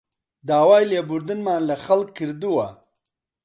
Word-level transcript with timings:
داوای 0.47 0.87
لێبوردنمان 0.91 1.61
لە 1.69 1.75
خەڵک 1.83 2.09
کردووە 2.17 2.67